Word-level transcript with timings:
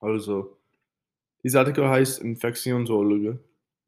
Also, 0.00 0.58
dieser 1.42 1.60
Artikel 1.60 1.88
heißt 1.88 2.20
Infektionsologie. 2.20 3.38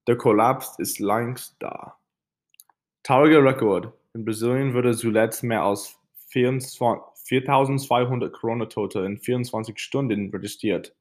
Der 0.07 0.17
Kollaps 0.17 0.79
ist 0.79 0.99
längst 0.99 1.57
da. 1.59 1.99
Trauriger 3.03 3.45
Rekord. 3.45 3.93
In 4.15 4.25
Brasilien 4.25 4.73
wurde 4.75 4.97
zuletzt 4.97 5.43
mehr 5.43 5.63
als 5.63 5.99
4200 6.29 8.33
Corona-Tote 8.33 9.01
in 9.01 9.19
24 9.19 9.79
Stunden 9.79 10.31
registriert. 10.31 10.95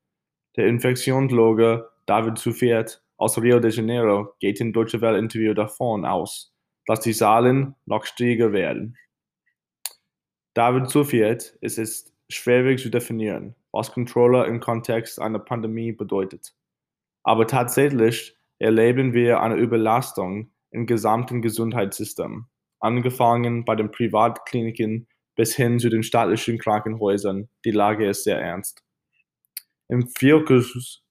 Der 0.56 0.68
Infektionsloge 0.68 1.90
David 2.06 2.38
Zufiet 2.38 3.02
aus 3.18 3.42
Rio 3.42 3.60
de 3.60 3.72
Janeiro 3.72 4.34
geht 4.40 4.62
in 4.62 4.74
Deutsche 4.74 5.02
Welle 5.02 5.20
Interview 5.20 5.54
davon 5.54 6.06
aus, 6.06 6.54
dass 6.86 7.02
die 7.02 7.14
Zahlen 7.14 7.76
noch 7.86 8.06
steiger 8.06 8.54
werden. 8.54 8.98
David 10.54 10.90
Zufiet 10.90 11.58
ist 11.62 11.78
es 11.78 12.14
schwierig 12.30 12.82
zu 12.82 12.90
definieren, 12.90 13.56
was 13.72 13.92
Controller 13.92 14.46
im 14.48 14.60
Kontext 14.60 15.22
einer 15.22 15.40
Pandemie 15.40 15.92
bedeutet. 15.92 16.54
Aber 17.24 17.48
tatsächlich 17.48 18.36
erleben 18.60 19.14
wir 19.14 19.42
eine 19.42 19.56
Überlastung 19.56 20.52
im 20.72 20.86
gesamten 20.86 21.42
Gesundheitssystem, 21.42 22.46
angefangen 22.80 23.66
bei 23.66 23.76
den 23.76 23.92
Privatkliniken 23.92 25.08
bis 25.36 25.56
hin 25.56 25.80
zu 25.80 25.90
den 25.90 26.04
staatlichen 26.04 26.58
Krankenhäusern. 26.58 27.50
Die 27.64 27.72
Lage 27.72 28.08
ist 28.08 28.24
sehr 28.24 28.42
ernst. 28.42 28.84
Im 29.88 30.08
Viercruz, 30.08 31.04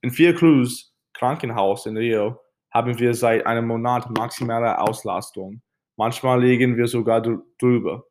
Krankenhaus 1.14 1.86
in 1.86 1.96
Rio 1.96 2.38
haben 2.70 2.98
wir 2.98 3.14
seit 3.14 3.46
einem 3.46 3.66
Monat 3.66 4.10
maximale 4.10 4.78
Auslastung. 4.78 5.62
Manchmal 5.96 6.42
liegen 6.42 6.76
wir 6.76 6.86
sogar 6.86 7.22
drüber. 7.58 8.04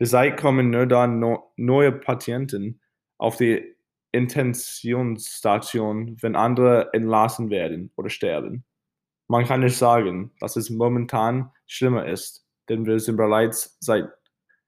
Derzeit 0.00 0.40
kommen 0.40 0.70
nur 0.70 0.86
dann 0.86 1.22
neue 1.56 1.92
Patienten 1.92 2.80
auf 3.18 3.36
die 3.36 3.74
Intentionsstation, 4.12 6.16
wenn 6.22 6.36
andere 6.36 6.92
entlassen 6.92 7.50
werden 7.50 7.90
oder 7.96 8.10
sterben. 8.10 8.64
Man 9.26 9.44
kann 9.44 9.60
nicht 9.60 9.76
sagen, 9.76 10.30
dass 10.38 10.56
es 10.56 10.70
momentan 10.70 11.50
schlimmer 11.66 12.06
ist, 12.06 12.46
denn 12.68 12.86
wir 12.86 13.00
sind 13.00 13.16
bereits 13.16 13.76
seit 13.80 14.08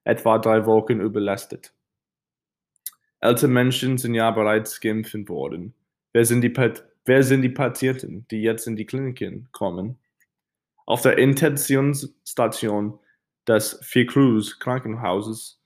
etwa 0.04 0.38
drei 0.38 0.66
Wochen 0.66 1.00
überlastet. 1.00 1.72
Ältere 3.20 3.48
Menschen 3.48 3.98
sind 3.98 4.14
ja 4.14 4.30
bereits 4.30 4.80
geimpft 4.80 5.28
worden. 5.28 5.74
Wer 6.12 6.24
sind, 6.24 6.42
die, 6.42 6.54
wer 7.04 7.22
sind 7.22 7.42
die 7.42 7.48
Patienten, 7.48 8.26
die 8.30 8.42
jetzt 8.42 8.66
in 8.66 8.76
die 8.76 8.86
Kliniken 8.86 9.48
kommen? 9.52 9.98
Auf 10.86 11.02
der 11.02 11.18
Intentionsstation 11.18 12.98
des 13.46 13.78
Viercruz 13.82 14.58
Krankenhauses, 14.58 15.60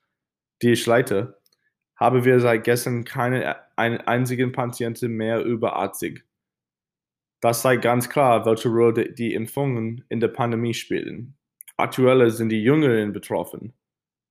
die 0.63 0.73
ich 0.73 0.87
leite, 0.87 1.40
haben 2.01 2.25
wir 2.25 2.41
seit 2.41 2.65
gestern 2.65 3.05
keinen 3.05 3.45
einzigen 3.77 4.53
Patienten 4.53 5.13
mehr 5.13 5.45
über 5.45 5.77
80. 5.77 6.25
Das 7.43 7.61
zeigt 7.63 7.83
ganz 7.83 8.09
klar, 8.09 8.47
welche 8.47 8.71
Rolle 8.71 9.13
die 9.13 9.35
Impfungen 9.35 10.05
in 10.09 10.21
der 10.21 10.29
Pandemie 10.29 10.75
spielen. 10.75 11.37
Aktuell 11.77 12.31
sind 12.31 12.49
die 12.49 12.63
Jüngeren 12.63 13.13
betroffen, 13.13 13.75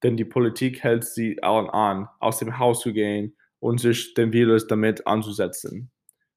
denn 0.04 0.18
die 0.18 0.26
Politik 0.26 0.84
hält 0.84 1.04
sie 1.06 1.42
allen 1.44 1.70
an, 1.70 2.08
aus 2.20 2.40
dem 2.40 2.58
Haus 2.58 2.82
zu 2.82 2.92
gehen 2.92 3.36
und 3.60 3.80
sich 3.80 4.14
den 4.16 4.34
Virus 4.34 4.68
damit 4.68 5.06
anzusetzen. 5.06 5.92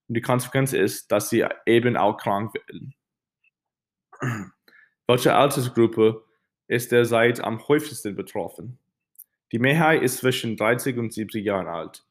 Und 0.08 0.16
die 0.16 0.22
Konsequenz 0.22 0.72
ist, 0.74 1.10
dass 1.12 1.30
sie 1.30 1.46
eben 1.66 1.96
auch 1.96 2.16
krank 2.18 2.54
werden. 2.54 2.94
Welche 5.06 5.34
Altersgruppe 5.34 6.24
ist 6.68 6.92
derzeit 6.92 7.40
am 7.42 7.66
häufigsten 7.68 8.14
betroffen? 8.16 8.78
Die 9.52 9.58
Mehrheit 9.58 10.02
ist 10.02 10.18
zwischen 10.18 10.56
30 10.56 10.96
und 10.96 11.12
70 11.12 11.44
Jahren 11.44 11.66
alt. 11.66 12.04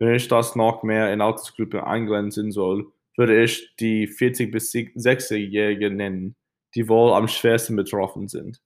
Wenn 0.00 0.14
ich 0.14 0.28
das 0.28 0.56
noch 0.56 0.82
mehr 0.82 1.12
in 1.12 1.20
Altersgruppen 1.20 1.80
eingrenzen 1.80 2.50
soll, 2.52 2.92
würde 3.16 3.42
ich 3.42 3.74
die 3.80 4.06
40 4.06 4.50
bis 4.50 4.72
60-Jährigen 4.72 5.96
nennen, 5.96 6.36
die 6.74 6.88
wohl 6.88 7.12
am 7.12 7.28
schwersten 7.28 7.76
betroffen 7.76 8.28
sind. 8.28 8.60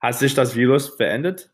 Hat 0.00 0.14
sich 0.14 0.34
das 0.34 0.56
Virus 0.56 0.88
verändert? 0.88 1.52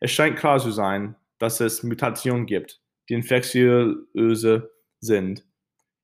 Es 0.00 0.10
scheint 0.10 0.38
klar 0.38 0.58
zu 0.58 0.70
sein, 0.70 1.16
dass 1.38 1.60
es 1.60 1.82
Mutationen 1.82 2.46
gibt, 2.46 2.80
die 3.08 3.14
infektiöse 3.14 4.70
sind. 5.00 5.46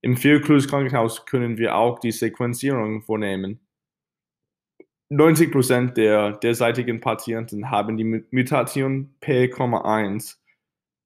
Im 0.00 0.16
Viercruz 0.16 0.68
Krankenhaus 0.68 1.26
können 1.26 1.58
wir 1.58 1.76
auch 1.76 1.98
die 1.98 2.12
Sequenzierung 2.12 3.02
vornehmen. 3.02 3.65
90% 5.10 5.92
der 5.92 6.32
derzeitigen 6.32 7.00
Patienten 7.00 7.70
haben 7.70 7.96
die 7.96 8.24
Mutation 8.30 9.14
P,1. 9.20 10.36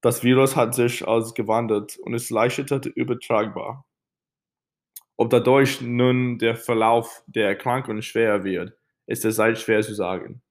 Das 0.01 0.23
Virus 0.23 0.55
hat 0.55 0.73
sich 0.73 1.05
ausgewandert 1.05 1.97
und 1.97 2.15
ist 2.15 2.31
leichter 2.31 2.81
übertragbar. 2.95 3.85
Ob 5.17 5.29
dadurch 5.29 5.81
nun 5.81 6.39
der 6.39 6.55
Verlauf 6.55 7.23
der 7.27 7.49
Erkrankung 7.49 8.01
schwerer 8.01 8.43
wird, 8.43 8.75
ist 9.05 9.23
derzeit 9.23 9.59
schwer 9.59 9.81
zu 9.83 9.93
sagen. 9.93 10.41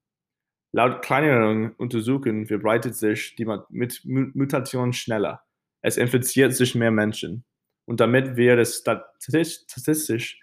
Laut 0.73 1.01
kleineren 1.01 1.73
Untersuchungen 1.73 2.45
verbreitet 2.45 2.95
sich 2.95 3.35
die 3.35 3.45
Mutation 3.45 4.93
schneller. 4.93 5.43
Es 5.81 5.97
infiziert 5.97 6.55
sich 6.55 6.75
mehr 6.75 6.91
Menschen. 6.91 7.43
Und 7.85 7.99
damit 7.99 8.37
wird 8.37 8.59
es 8.59 8.77
statistisch 8.77 10.39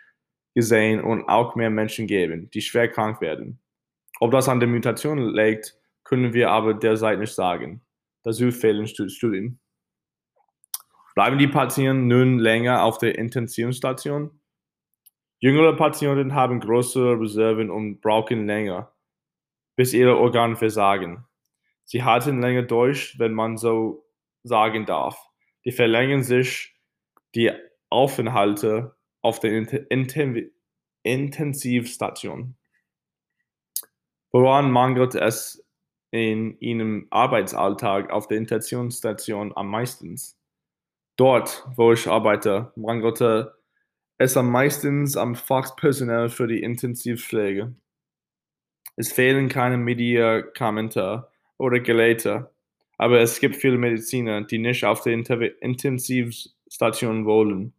gesehen 0.59 1.01
und 1.01 1.29
auch 1.29 1.55
mehr 1.55 1.71
Menschen 1.71 2.09
geben, 2.09 2.51
die 2.51 2.63
schwer 2.63 2.89
krank 2.89 3.21
werden. 3.21 3.61
Ob 4.19 4.33
das 4.33 4.49
an 4.49 4.59
der 4.59 4.69
Mutation 4.69 5.33
liegt, 5.33 5.79
können 6.03 6.33
wir 6.33 6.51
aber 6.51 6.75
derzeit 6.75 7.21
nicht 7.21 7.33
sagen. 7.33 7.81
Dazu 8.25 8.51
fehlen 8.51 8.89
Studien. 8.89 9.61
Bleiben 11.15 11.39
die 11.39 11.47
Patienten 11.47 12.09
nun 12.09 12.41
länger 12.41 12.83
auf 12.83 12.99
der 12.99 13.17
Intensivstation? 13.17 14.41
Jüngere 15.39 15.77
Patienten 15.77 16.35
haben 16.35 16.59
größere 16.59 17.21
Reserven 17.21 17.71
und 17.71 18.01
brauchen 18.01 18.49
länger, 18.49 18.93
bis 19.77 19.93
ihre 19.93 20.17
Organe 20.17 20.57
versagen. 20.57 21.25
Sie 21.85 22.03
halten 22.03 22.41
länger 22.41 22.63
durch, 22.63 23.17
wenn 23.21 23.33
man 23.33 23.57
so 23.57 24.05
sagen 24.43 24.87
darf. 24.87 25.17
Die 25.65 25.71
verlängern 25.71 26.25
sich 26.25 26.75
die 27.37 27.53
Aufenthalte 27.91 28.98
auf 29.29 29.41
der 29.41 29.53
Intensivstation. 31.03 32.57
Woran 34.33 34.73
mangelt 34.73 35.15
es 35.15 35.63
in 36.11 36.59
Ihrem 36.61 37.07
Arbeitsalltag 37.11 38.11
auf 38.11 38.27
der 38.27 38.39
Intensivstation 38.39 39.53
am 39.55 39.69
meisten? 39.69 40.19
Dort, 41.17 41.69
wo 41.77 41.93
ich 41.93 42.09
arbeite, 42.09 42.73
mangelte 42.75 43.59
es 44.17 44.35
am 44.39 44.51
meisten 44.51 45.07
am 45.19 45.35
Fachpersonal 45.35 46.31
für 46.31 46.47
die 46.47 46.63
Intensivpflege. 46.63 47.75
Es 48.97 49.13
fehlen 49.13 49.51
keine 49.51 49.77
Medikamente 49.77 51.29
oder 51.59 51.81
Geräte, 51.81 52.51
aber 52.97 53.21
es 53.21 53.41
gibt 53.41 53.57
viele 53.57 53.77
Mediziner, 53.77 54.41
die 54.41 54.59
nicht 54.59 54.87
auf 54.87 55.03
der 55.03 55.13
Intensivstation 55.13 57.27
wollen. 57.27 57.75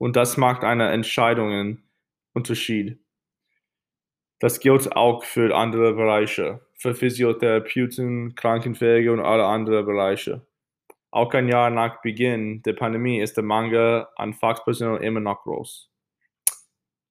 Und 0.00 0.16
das 0.16 0.38
macht 0.38 0.64
einen 0.64 0.90
Entscheidungen 0.90 1.82
Unterschied. 2.32 2.98
Das 4.38 4.58
gilt 4.58 4.96
auch 4.96 5.24
für 5.24 5.54
andere 5.54 5.92
Bereiche, 5.92 6.62
für 6.72 6.94
Physiotherapeuten, 6.94 8.34
Krankenpflege 8.34 9.12
und 9.12 9.20
alle 9.20 9.44
anderen 9.44 9.84
Bereiche. 9.84 10.46
Auch 11.10 11.34
ein 11.34 11.48
Jahr 11.48 11.68
nach 11.68 12.00
Beginn 12.00 12.62
der 12.62 12.72
Pandemie 12.72 13.20
ist 13.20 13.36
der 13.36 13.44
Mangel 13.44 14.06
an 14.16 14.32
Fachpersonal 14.32 15.02
immer 15.02 15.20
noch 15.20 15.42
groß. 15.42 15.90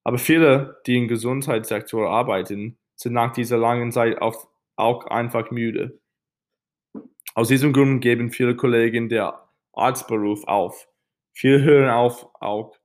Aber 0.02 0.18
viele, 0.18 0.80
die 0.84 0.96
im 0.96 1.06
Gesundheitssektor 1.06 2.10
arbeiten, 2.10 2.76
sind 2.96 3.12
nach 3.12 3.32
dieser 3.32 3.58
langen 3.58 3.92
Zeit 3.92 4.20
auch 4.20 5.06
einfach 5.06 5.52
müde. 5.52 6.00
Aus 7.36 7.46
diesem 7.46 7.72
Grund 7.72 8.00
geben 8.00 8.32
viele 8.32 8.56
Kollegen 8.56 9.08
den 9.08 9.30
Arztberuf 9.74 10.42
auf. 10.48 10.88
Viele 11.32 11.62
hören 11.62 11.90
auf, 11.90 12.26
auch 12.40 12.79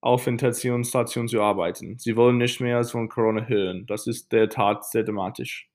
auf 0.00 0.26
Intensivstationen 0.26 1.28
zu 1.28 1.40
arbeiten. 1.40 1.98
Sie 1.98 2.16
wollen 2.16 2.38
nicht 2.38 2.60
mehr 2.60 2.84
von 2.84 3.08
Corona 3.08 3.46
hören. 3.46 3.86
Das 3.86 4.06
ist 4.06 4.32
der 4.32 4.48
Tat 4.48 4.84
sehr 4.84 5.02
dramatisch. 5.02 5.68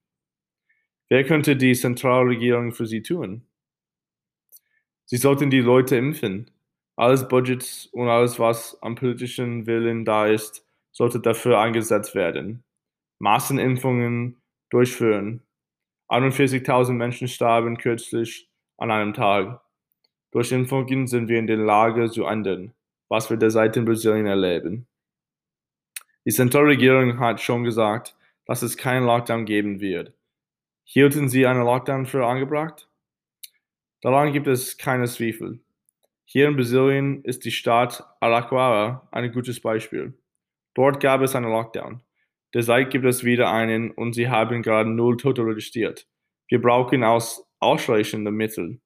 Wer 1.10 1.26
könnte 1.26 1.56
die 1.56 1.74
Zentralregierung 1.74 2.72
für 2.72 2.86
sie 2.86 3.02
tun? 3.02 3.46
Sie 5.06 5.18
sollten 5.18 5.50
die 5.50 5.60
Leute 5.60 5.98
impfen. 5.98 6.50
Alles 6.96 7.28
Budgets 7.28 7.88
und 7.88 8.08
alles, 8.08 8.40
was 8.40 8.82
am 8.82 8.96
politischen 8.96 9.66
Willen 9.66 10.06
da 10.06 10.28
ist, 10.28 10.66
sollte 10.92 11.20
dafür 11.20 11.60
eingesetzt 11.60 12.16
werden. 12.16 12.64
Massenimpfungen 13.20 14.42
durchführen. 14.70 15.42
41.000 16.10 16.94
Menschen 16.94 17.28
starben 17.28 17.78
kürzlich 17.78 18.50
an 18.78 18.92
einem 18.92 19.14
Tag. 19.14 19.62
Durch 20.32 20.52
Impfungen 20.52 21.08
sind 21.08 21.28
wir 21.28 21.40
in 21.40 21.48
der 21.48 21.58
Lage 21.58 22.10
zu 22.10 22.26
ändern, 22.26 22.74
was 23.12 23.30
wir 23.30 23.36
derzeit 23.36 23.76
in 23.76 23.84
Brasilien 23.84 24.26
erleben. 24.26 24.88
Die 26.26 26.32
Zentralregierung 26.32 27.20
hat 27.20 27.42
schon 27.42 27.66
gesagt, 27.66 28.16
dass 28.46 28.62
es 28.62 28.78
keinen 28.78 29.06
Lockdown 29.06 29.44
geben 29.44 29.82
wird. 29.82 30.14
Hielten 30.86 31.28
Sie 31.28 31.46
einen 31.46 31.66
Lockdown 31.66 32.06
für 32.06 32.26
angebracht? 32.26 32.88
Daran 34.00 34.32
gibt 34.32 34.48
es 34.48 34.78
keine 34.78 35.08
Zweifel. 35.08 35.60
Hier 36.24 36.48
in 36.48 36.56
Brasilien 36.56 37.22
ist 37.26 37.44
die 37.44 37.52
Stadt 37.52 38.02
Araraquara 38.22 39.10
ein 39.12 39.30
gutes 39.34 39.60
Beispiel. 39.60 40.18
Dort 40.74 41.02
gab 41.02 41.20
es 41.20 41.36
einen 41.36 41.52
Lockdown. 41.52 42.02
Derzeit 42.54 42.92
gibt 42.92 43.04
es 43.04 43.26
wieder 43.26 43.52
einen 43.52 43.92
und 43.92 44.14
sie 44.14 44.30
haben 44.30 44.62
gerade 44.62 44.90
null 44.90 45.18
Tote 45.18 45.46
registriert. 45.46 46.08
Wir 46.48 46.62
brauchen 46.62 47.04
aus 47.04 47.46
ausreichende 47.60 48.32
Mittel. 48.32 48.80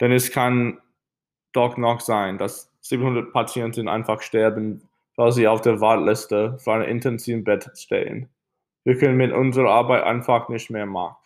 Denn 0.00 0.10
es 0.10 0.32
kann 0.32 0.80
doch 1.52 1.76
noch 1.76 2.00
sein, 2.00 2.36
dass 2.36 2.73
700 2.84 3.32
Patienten 3.32 3.88
einfach 3.88 4.20
sterben, 4.20 4.88
weil 5.16 5.32
sie 5.32 5.48
auf 5.48 5.62
der 5.62 5.80
Warteliste 5.80 6.58
für 6.58 6.74
ein 6.74 6.82
Intensivbett 6.82 7.70
stehen. 7.74 8.28
Wir 8.84 8.98
können 8.98 9.16
mit 9.16 9.32
unserer 9.32 9.70
Arbeit 9.70 10.04
einfach 10.04 10.48
nicht 10.50 10.70
mehr 10.70 10.84
machen. 10.84 11.16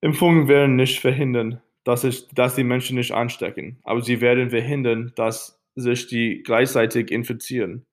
Impfungen 0.00 0.48
werden 0.48 0.76
nicht 0.76 1.00
verhindern, 1.00 1.60
dass, 1.84 2.04
ich, 2.04 2.28
dass 2.28 2.54
die 2.54 2.64
Menschen 2.64 2.96
nicht 2.96 3.12
anstecken, 3.12 3.78
aber 3.84 4.00
sie 4.00 4.20
werden 4.20 4.50
verhindern, 4.50 5.12
dass 5.16 5.60
sich 5.74 6.06
die 6.06 6.42
gleichzeitig 6.42 7.10
infizieren. 7.10 7.86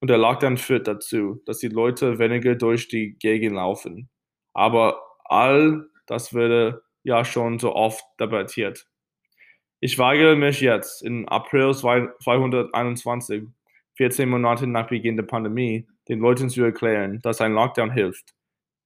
Und 0.00 0.08
der 0.08 0.18
Lockdown 0.18 0.58
führt 0.58 0.86
dazu, 0.86 1.40
dass 1.46 1.58
die 1.58 1.68
Leute 1.68 2.18
weniger 2.18 2.54
durch 2.54 2.88
die 2.88 3.16
Gegend 3.18 3.54
laufen. 3.54 4.10
Aber 4.52 5.00
all 5.24 5.88
das 6.06 6.34
würde 6.34 6.82
ja 7.04 7.24
schon 7.24 7.58
so 7.58 7.74
oft 7.74 8.04
debattiert. 8.20 8.86
Ich 9.84 9.98
weigere 9.98 10.36
mich 10.36 10.60
jetzt, 10.60 11.02
im 11.02 11.28
April 11.28 11.74
2021, 11.74 13.48
14 13.96 14.28
Monate 14.28 14.68
nach 14.68 14.86
Beginn 14.86 15.16
der 15.16 15.24
Pandemie, 15.24 15.88
den 16.08 16.20
Leuten 16.20 16.48
zu 16.48 16.62
erklären, 16.62 17.18
dass 17.22 17.40
ein 17.40 17.54
Lockdown 17.54 17.90
hilft. 17.90 18.32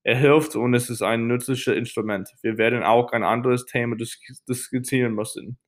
Er 0.04 0.16
hilft 0.16 0.56
und 0.56 0.72
es 0.72 0.88
ist 0.88 1.02
ein 1.02 1.26
nützliches 1.26 1.76
Instrument. 1.76 2.30
Wir 2.40 2.56
werden 2.56 2.82
auch 2.82 3.12
ein 3.12 3.24
anderes 3.24 3.66
Thema 3.66 3.94
dis 3.94 4.18
diskutieren 4.48 5.14
müssen. 5.14 5.58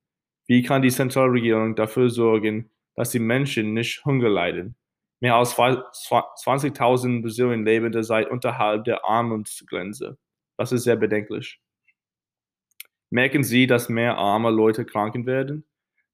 Wie 0.47 0.63
kann 0.63 0.81
die 0.81 0.91
Zentralregierung 0.91 1.77
dafür 1.77 2.09
sorgen, 2.09 2.71
dass 2.95 3.11
die 3.11 3.19
Menschen 3.19 3.75
nicht 3.75 4.03
Hunger 4.07 4.31
leiden? 4.31 4.77
Mehr 5.21 5.35
als 5.35 5.55
20.000 5.55 7.21
Brasilien 7.21 7.67
leben 7.67 7.93
derzeit 7.93 8.31
unterhalb 8.31 8.85
der 8.85 9.05
Armutsgrenze. 9.05 10.17
Das 10.57 10.73
ist 10.73 10.85
sehr 10.85 10.97
bedenklich. 10.97 11.61
Merken 13.11 13.43
Sie, 13.43 13.67
dass 13.67 13.89
mehr 13.89 14.19
arme 14.19 14.51
Leute 14.51 14.85
kranken 14.85 15.27
werden? 15.27 15.65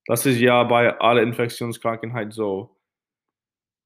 Das 0.07 0.27
ist 0.27 0.39
ja 0.39 0.63
bei 0.65 0.99
aller 1.01 1.23
Infektionskrankheit 1.23 2.33
so. 2.33 2.77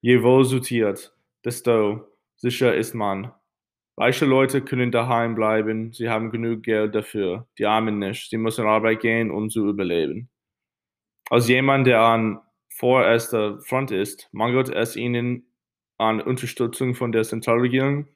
Je 0.01 0.21
wohl 0.21 0.45
sortiert, 0.45 1.13
desto 1.43 2.05
sicher 2.35 2.75
ist 2.75 2.93
man. 2.93 3.33
Reiche 3.97 4.25
Leute 4.25 4.61
können 4.61 4.91
daheim 4.91 5.35
bleiben, 5.35 5.91
sie 5.91 6.09
haben 6.09 6.31
genug 6.31 6.63
Geld 6.63 6.95
dafür, 6.95 7.47
die 7.57 7.65
Armen 7.65 7.99
nicht, 7.99 8.29
sie 8.29 8.37
müssen 8.37 8.65
Arbeit 8.65 9.01
gehen, 9.01 9.29
um 9.29 9.49
zu 9.49 9.67
überleben. 9.67 10.29
Als 11.29 11.49
jemand, 11.49 11.85
der 11.85 12.01
an 12.01 12.39
vorerster 12.69 13.59
Front 13.59 13.91
ist, 13.91 14.29
mangelt 14.31 14.69
es 14.69 14.95
ihnen 14.95 15.51
an 15.97 16.21
Unterstützung 16.21 16.95
von 16.95 17.11
der 17.11 17.23
Zentralregierung. 17.23 18.07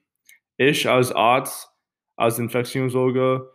Ich 0.56 0.88
als 0.88 1.12
Arzt, 1.12 1.70
als 2.16 2.38
Infektionssorger, 2.38 3.50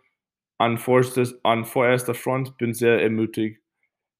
an, 0.60 0.78
vorstes, 0.78 1.44
an 1.44 1.66
vorerster 1.66 2.14
Front 2.14 2.58
bin 2.58 2.74
sehr 2.74 3.02
ermutigt. 3.02 3.62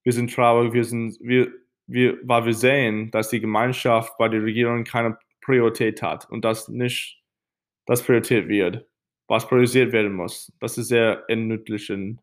Wir 0.04 0.14
sind 0.14 0.34
traurig, 0.34 0.74
wir 0.74 0.86
sind, 0.86 1.18
wir, 1.22 1.52
wir, 1.86 2.18
weil 2.24 2.46
wir 2.46 2.54
sehen, 2.54 3.12
dass 3.12 3.30
die 3.30 3.42
Gemeinschaft 3.42 4.18
bei 4.18 4.30
der 4.30 4.42
Regierung 4.42 4.84
keine 4.86 5.18
Priorität 5.42 6.02
hat 6.02 6.30
und 6.30 6.46
das 6.46 6.70
nicht 6.70 7.22
das 7.86 8.04
Priorität 8.04 8.48
wird, 8.48 8.88
was 9.28 9.48
priorisiert 9.48 9.92
werden 9.92 10.14
muss. 10.14 10.52
Das 10.60 10.78
ist 10.78 10.88
sehr 10.88 11.24
ermutigend. 11.28 12.22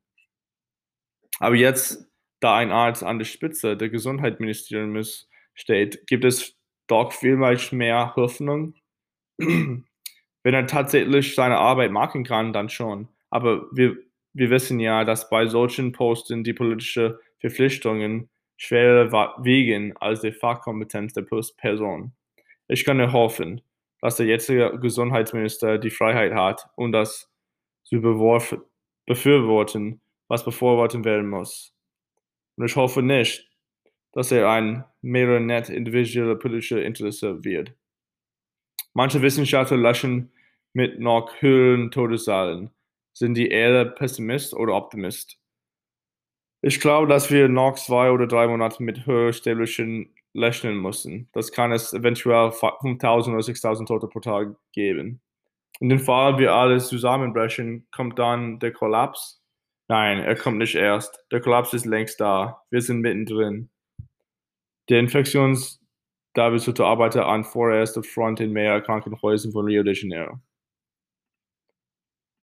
Aber 1.38 1.54
jetzt, 1.54 2.10
da 2.40 2.56
ein 2.56 2.70
Arzt 2.70 3.02
an 3.02 3.18
der 3.18 3.24
Spitze 3.26 3.76
der 3.76 3.88
Gesundheitsministeriums 3.88 5.28
steht, 5.54 6.06
gibt 6.06 6.24
es 6.24 6.56
doch 6.86 7.12
viel 7.12 7.36
mehr 7.36 8.14
Hoffnung. 8.16 8.74
Wenn 9.38 9.84
er 10.54 10.66
tatsächlich 10.66 11.34
seine 11.34 11.58
Arbeit 11.58 11.90
machen 11.90 12.24
kann, 12.24 12.52
dann 12.52 12.68
schon. 12.68 13.08
Aber 13.30 13.66
wir, 13.72 13.96
wir 14.36 14.50
wissen 14.50 14.78
ja, 14.80 15.04
dass 15.04 15.30
bei 15.30 15.46
solchen 15.46 15.92
Posten 15.92 16.44
die 16.44 16.52
politische 16.52 17.18
Verpflichtungen 17.40 18.28
schwerer 18.58 19.34
wiegen 19.42 19.96
als 19.96 20.20
die 20.20 20.32
Fachkompetenz 20.32 21.14
der 21.14 21.26
Person. 21.56 22.12
Ich 22.68 22.84
kann 22.84 22.98
nur 22.98 23.12
hoffen, 23.12 23.62
dass 24.02 24.16
der 24.16 24.26
jetzige 24.26 24.78
Gesundheitsminister 24.78 25.78
die 25.78 25.88
Freiheit 25.88 26.34
hat, 26.34 26.68
um 26.76 26.92
das 26.92 27.32
zu 27.84 28.02
befürworten, 29.06 30.00
was 30.28 30.44
befürworten 30.44 31.04
werden 31.06 31.30
muss. 31.30 31.74
Und 32.56 32.66
ich 32.66 32.76
hoffe 32.76 33.02
nicht, 33.02 33.48
dass 34.12 34.32
er 34.32 34.50
ein 34.50 34.84
Marionette 35.00 35.72
individueller 35.72 36.36
politischer 36.36 36.82
Interesse 36.82 37.42
wird. 37.42 37.72
Manche 38.92 39.22
Wissenschaftler 39.22 39.78
löschen 39.78 40.30
mit 40.74 41.00
noch 41.00 41.40
höheren 41.40 41.90
Todeszahlen 41.90 42.70
sind 43.16 43.34
die 43.34 43.48
eher 43.48 43.86
Pessimist 43.86 44.52
oder 44.52 44.74
Optimist? 44.74 45.38
Ich 46.60 46.80
glaube, 46.80 47.06
dass 47.06 47.30
wir 47.30 47.48
noch 47.48 47.76
zwei 47.76 48.10
oder 48.10 48.26
drei 48.26 48.46
Monate 48.46 48.82
mit 48.82 49.06
höherstäblichen 49.06 50.14
rechnen 50.34 50.76
müssen. 50.76 51.30
Das 51.32 51.50
kann 51.50 51.72
es 51.72 51.94
eventuell 51.94 52.52
5000 52.52 53.34
oder 53.34 53.42
6000 53.42 53.88
Tote 53.88 54.08
pro 54.08 54.20
Tag 54.20 54.56
geben. 54.72 55.22
In 55.80 55.88
dem 55.88 55.98
Fall, 55.98 56.38
wir 56.38 56.52
alles 56.52 56.88
zusammenbrechen, 56.88 57.86
kommt 57.90 58.18
dann 58.18 58.58
der 58.58 58.72
Kollaps? 58.72 59.42
Nein, 59.88 60.18
er 60.18 60.34
kommt 60.34 60.58
nicht 60.58 60.74
erst. 60.74 61.18
Der 61.30 61.40
Kollaps 61.40 61.72
ist 61.72 61.86
längst 61.86 62.20
da. 62.20 62.62
Wir 62.70 62.82
sind 62.82 63.00
mittendrin. 63.00 63.70
Der 64.90 65.00
Infektions- 65.00 65.80
David 66.34 66.60
Sutter 66.60 66.84
arbeitet 66.84 67.22
an 67.22 67.44
vorerster 67.44 68.02
Front 68.02 68.40
in 68.40 68.52
mehr 68.52 68.82
Krankenhäusern 68.82 69.52
von 69.52 69.64
Rio 69.64 69.82
de 69.82 69.94
Janeiro. 69.94 70.38